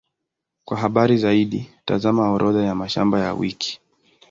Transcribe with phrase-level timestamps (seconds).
[0.65, 3.79] Kwa habari zaidi, tazama Orodha ya mashamba ya wiki.